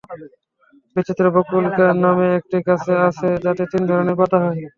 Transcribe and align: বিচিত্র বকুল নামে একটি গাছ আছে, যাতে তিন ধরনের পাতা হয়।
বিচিত্র 0.95 1.25
বকুল 1.35 1.63
নামে 2.03 2.27
একটি 2.39 2.57
গাছ 2.67 2.85
আছে, 3.07 3.29
যাতে 3.45 3.63
তিন 3.71 3.81
ধরনের 3.89 4.15
পাতা 4.19 4.37
হয়। 4.43 4.59